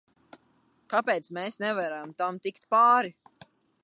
Kāpēc 0.93 1.29
mēs 1.37 1.59
nevaram 1.65 2.13
tam 2.23 2.39
tikt 2.47 2.65
pāri? 2.75 3.13